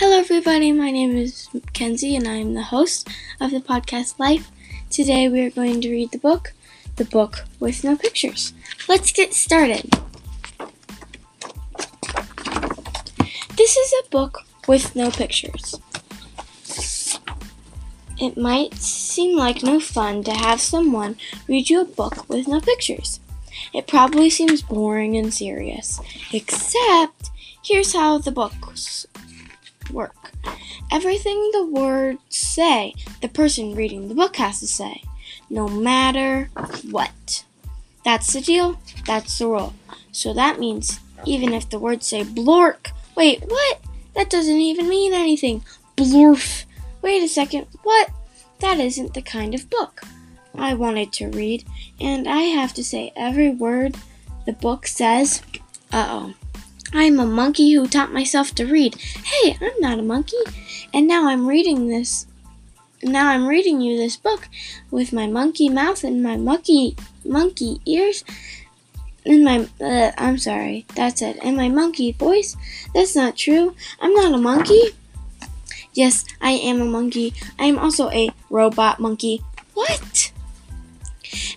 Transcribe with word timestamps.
Hello, 0.00 0.16
everybody. 0.16 0.70
My 0.70 0.92
name 0.92 1.16
is 1.16 1.48
Kenzie, 1.72 2.14
and 2.14 2.28
I 2.28 2.34
am 2.34 2.54
the 2.54 2.62
host 2.62 3.08
of 3.40 3.50
the 3.50 3.58
podcast 3.58 4.20
Life. 4.20 4.48
Today, 4.90 5.28
we 5.28 5.40
are 5.40 5.50
going 5.50 5.80
to 5.80 5.90
read 5.90 6.12
the 6.12 6.18
book, 6.18 6.52
The 6.94 7.04
Book 7.04 7.44
with 7.58 7.82
No 7.82 7.96
Pictures. 7.96 8.52
Let's 8.88 9.10
get 9.10 9.34
started. 9.34 9.90
This 13.56 13.76
is 13.76 13.92
a 13.92 14.08
book 14.10 14.44
with 14.68 14.94
no 14.94 15.10
pictures. 15.10 15.80
It 18.20 18.36
might 18.36 18.74
seem 18.74 19.36
like 19.36 19.64
no 19.64 19.80
fun 19.80 20.22
to 20.22 20.32
have 20.32 20.60
someone 20.60 21.16
read 21.48 21.68
you 21.68 21.80
a 21.80 21.84
book 21.84 22.28
with 22.28 22.46
no 22.46 22.60
pictures. 22.60 23.18
It 23.74 23.88
probably 23.88 24.30
seems 24.30 24.62
boring 24.62 25.16
and 25.16 25.34
serious, 25.34 26.00
except 26.32 27.30
here's 27.64 27.94
how 27.94 28.18
the 28.18 28.30
books 28.30 29.08
work. 29.90 30.32
Everything 30.90 31.50
the 31.52 31.66
words 31.66 32.20
say, 32.28 32.94
the 33.20 33.28
person 33.28 33.74
reading 33.74 34.08
the 34.08 34.14
book 34.14 34.36
has 34.36 34.60
to 34.60 34.66
say, 34.66 35.02
no 35.50 35.68
matter 35.68 36.50
what. 36.90 37.44
That's 38.04 38.32
the 38.32 38.40
deal, 38.40 38.78
that's 39.06 39.38
the 39.38 39.48
rule. 39.48 39.74
So 40.12 40.32
that 40.34 40.58
means 40.58 41.00
even 41.26 41.52
if 41.52 41.68
the 41.68 41.78
words 41.78 42.06
say 42.06 42.22
blork, 42.22 42.90
wait, 43.16 43.42
what? 43.46 43.80
That 44.14 44.30
doesn't 44.30 44.56
even 44.56 44.88
mean 44.88 45.12
anything. 45.12 45.64
Blorf. 45.96 46.64
Wait 47.02 47.22
a 47.22 47.28
second, 47.28 47.66
what? 47.82 48.10
That 48.60 48.80
isn't 48.80 49.14
the 49.14 49.22
kind 49.22 49.54
of 49.54 49.70
book 49.70 50.02
I 50.54 50.74
wanted 50.74 51.12
to 51.14 51.28
read, 51.28 51.64
and 52.00 52.28
I 52.28 52.42
have 52.42 52.74
to 52.74 52.84
say 52.84 53.12
every 53.14 53.50
word 53.50 53.96
the 54.46 54.52
book 54.52 54.86
says. 54.86 55.42
Uh 55.92 56.06
oh. 56.08 56.34
I'm 56.92 57.20
a 57.20 57.26
monkey 57.26 57.72
who 57.72 57.86
taught 57.86 58.12
myself 58.12 58.54
to 58.56 58.64
read. 58.64 58.96
Hey, 58.96 59.56
I'm 59.60 59.80
not 59.80 59.98
a 59.98 60.02
monkey. 60.02 60.36
And 60.92 61.06
now 61.06 61.28
I'm 61.28 61.46
reading 61.46 61.88
this. 61.88 62.26
Now 63.02 63.28
I'm 63.28 63.46
reading 63.46 63.80
you 63.80 63.96
this 63.96 64.16
book 64.16 64.48
with 64.90 65.12
my 65.12 65.26
monkey 65.26 65.68
mouth 65.68 66.02
and 66.02 66.22
my 66.22 66.36
monkey 66.36 66.96
monkey 67.24 67.80
ears 67.86 68.24
and 69.24 69.44
my 69.44 69.68
uh, 69.80 70.12
I'm 70.16 70.38
sorry. 70.38 70.86
That's 70.94 71.22
it. 71.22 71.38
And 71.42 71.56
my 71.56 71.68
monkey 71.68 72.12
voice. 72.12 72.56
That's 72.94 73.14
not 73.14 73.36
true. 73.36 73.74
I'm 74.00 74.14
not 74.14 74.34
a 74.34 74.38
monkey. 74.38 74.96
Yes, 75.92 76.24
I 76.40 76.52
am 76.52 76.80
a 76.80 76.84
monkey. 76.84 77.34
I 77.58 77.66
am 77.66 77.78
also 77.78 78.10
a 78.10 78.30
robot 78.50 79.00
monkey. 79.00 79.42
What? 79.74 80.32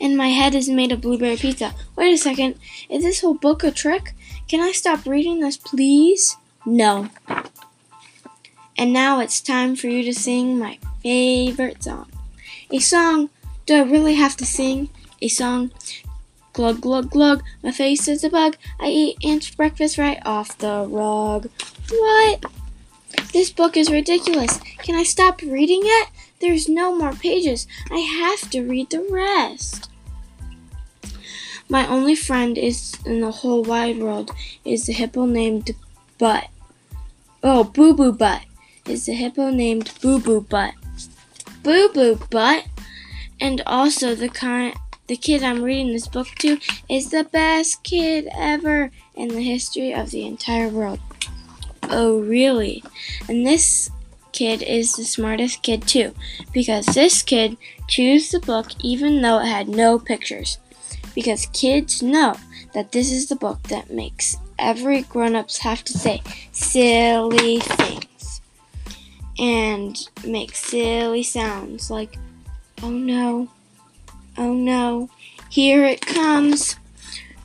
And 0.00 0.16
my 0.16 0.28
head 0.28 0.54
is 0.54 0.68
made 0.68 0.92
of 0.92 1.00
blueberry 1.00 1.36
pizza. 1.36 1.74
Wait 1.96 2.12
a 2.12 2.18
second. 2.18 2.54
Is 2.88 3.02
this 3.02 3.20
whole 3.20 3.34
book 3.34 3.62
a 3.64 3.70
trick? 3.70 4.14
Can 4.48 4.60
I 4.60 4.72
stop 4.72 5.04
reading 5.04 5.40
this, 5.40 5.58
please? 5.58 6.38
No. 6.64 7.10
And 8.78 8.94
now 8.94 9.20
it's 9.20 9.42
time 9.42 9.76
for 9.76 9.88
you 9.88 10.02
to 10.04 10.14
sing 10.14 10.58
my 10.58 10.78
favorite 11.02 11.84
song. 11.84 12.10
A 12.70 12.78
song. 12.78 13.28
Do 13.66 13.74
I 13.74 13.82
really 13.82 14.14
have 14.14 14.38
to 14.38 14.46
sing? 14.46 14.88
A 15.20 15.28
song. 15.28 15.70
Glug, 16.54 16.80
glug, 16.80 17.10
glug. 17.10 17.42
My 17.62 17.72
face 17.72 18.08
is 18.08 18.24
a 18.24 18.30
bug. 18.30 18.56
I 18.80 18.88
eat 18.88 19.18
ants 19.22 19.48
for 19.48 19.56
breakfast 19.56 19.98
right 19.98 20.18
off 20.24 20.56
the 20.56 20.86
rug. 20.88 21.50
What? 21.90 22.44
This 23.34 23.50
book 23.50 23.76
is 23.76 23.90
ridiculous. 23.90 24.58
Can 24.78 24.94
I 24.94 25.02
stop 25.02 25.42
reading 25.42 25.82
it? 25.84 26.08
There's 26.40 26.70
no 26.70 26.96
more 26.96 27.12
pages. 27.12 27.66
I 27.90 27.98
have 27.98 28.50
to 28.52 28.62
read 28.62 28.88
the 28.88 29.06
rest. 29.10 29.90
My 31.70 31.86
only 31.86 32.14
friend 32.14 32.56
is 32.56 32.96
in 33.04 33.20
the 33.20 33.30
whole 33.30 33.62
wide 33.62 33.98
world 33.98 34.30
is 34.64 34.88
a 34.88 34.92
hippo 34.92 35.26
named 35.26 35.72
Butt. 36.16 36.48
Oh, 37.42 37.64
Boo 37.64 37.94
Boo 37.94 38.12
Butt 38.12 38.44
is 38.86 39.08
a 39.08 39.12
hippo 39.12 39.50
named 39.50 39.92
Boo 40.00 40.18
Boo 40.18 40.40
Butt. 40.40 40.74
Boo 41.62 41.90
Boo 41.92 42.18
Butt, 42.30 42.64
and 43.38 43.60
also 43.66 44.14
the 44.14 44.30
kind 44.30 44.74
the 45.08 45.16
kid 45.16 45.42
I'm 45.42 45.62
reading 45.62 45.92
this 45.92 46.08
book 46.08 46.28
to 46.40 46.58
is 46.88 47.10
the 47.10 47.24
best 47.24 47.82
kid 47.82 48.28
ever 48.34 48.90
in 49.14 49.28
the 49.28 49.42
history 49.42 49.92
of 49.92 50.10
the 50.10 50.26
entire 50.26 50.68
world. 50.68 51.00
Oh, 51.84 52.20
really? 52.20 52.82
And 53.28 53.46
this 53.46 53.90
kid 54.32 54.62
is 54.62 54.94
the 54.94 55.04
smartest 55.04 55.62
kid 55.62 55.86
too, 55.88 56.14
because 56.52 56.86
this 56.86 57.22
kid 57.22 57.56
chose 57.88 58.30
the 58.30 58.40
book 58.40 58.68
even 58.80 59.20
though 59.20 59.40
it 59.40 59.46
had 59.46 59.68
no 59.68 59.98
pictures. 59.98 60.58
Because 61.14 61.46
kids 61.52 62.02
know 62.02 62.36
that 62.74 62.92
this 62.92 63.10
is 63.10 63.28
the 63.28 63.36
book 63.36 63.62
that 63.64 63.90
makes 63.90 64.36
every 64.58 65.02
grown-ups 65.02 65.58
have 65.58 65.84
to 65.84 65.92
say 65.92 66.22
silly 66.52 67.60
things 67.60 68.40
and 69.38 70.08
make 70.26 70.54
silly 70.54 71.22
sounds 71.22 71.90
like 71.90 72.18
oh 72.82 72.90
no. 72.90 73.48
Oh 74.36 74.54
no. 74.54 75.10
Here 75.50 75.84
it 75.84 76.04
comes. 76.04 76.76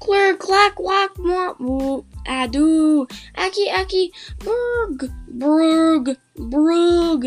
Clear 0.00 0.36
clack 0.36 0.78
whack 0.78 1.14
womp 1.16 1.58
whoop 1.58 2.06
adu 2.24 3.06
aki 3.36 3.70
aki 3.70 4.12
brug 4.38 5.10
brug 5.28 6.16
brug 6.36 7.26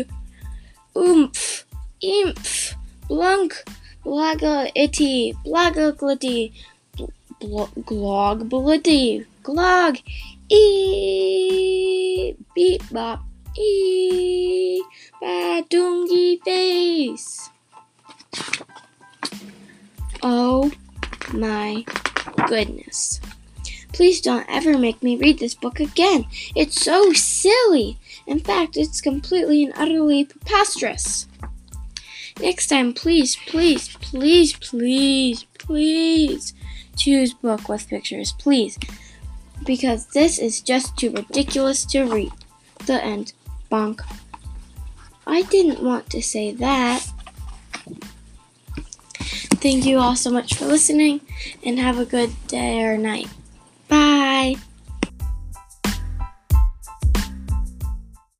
oomph 0.96 1.66
imph 2.02 2.74
blunk 3.08 3.64
blaga 4.04 4.70
itty 4.74 5.34
blaga 5.44 5.86
glitty 5.92 6.52
glog 7.88 8.38
blitty 8.50 9.26
glog 9.42 9.94
e 10.48 12.34
beep 12.54 12.82
bop 12.90 13.20
e 13.56 14.82
badungy 15.20 16.42
face 16.44 17.50
oh 20.22 20.70
my 21.32 21.84
goodness 22.48 23.20
Please 23.92 24.22
don't 24.22 24.46
ever 24.48 24.78
make 24.78 25.02
me 25.02 25.16
read 25.16 25.38
this 25.38 25.54
book 25.54 25.78
again. 25.78 26.24
It's 26.56 26.82
so 26.82 27.12
silly. 27.12 27.98
In 28.26 28.40
fact, 28.40 28.78
it's 28.78 29.02
completely 29.02 29.64
and 29.64 29.74
utterly 29.76 30.24
preposterous. 30.24 31.26
Next 32.40 32.68
time, 32.68 32.92
please, 32.92 33.36
please, 33.46 33.88
please, 33.88 34.52
please, 34.54 35.44
please 35.58 36.54
choose 36.96 37.34
book 37.34 37.68
with 37.68 37.88
pictures, 37.88 38.32
please. 38.32 38.78
Because 39.64 40.06
this 40.06 40.38
is 40.38 40.60
just 40.60 40.96
too 40.96 41.10
ridiculous 41.10 41.84
to 41.86 42.04
read. 42.04 42.32
The 42.86 43.02
end. 43.02 43.32
Bonk. 43.70 44.00
I 45.26 45.42
didn't 45.42 45.82
want 45.82 46.10
to 46.10 46.22
say 46.22 46.52
that. 46.52 47.06
Thank 49.62 49.86
you 49.86 49.98
all 49.98 50.16
so 50.16 50.30
much 50.30 50.54
for 50.54 50.64
listening 50.64 51.20
and 51.64 51.78
have 51.78 51.98
a 51.98 52.04
good 52.04 52.32
day 52.48 52.82
or 52.82 52.98
night. 52.98 53.28
Bye. 53.86 54.56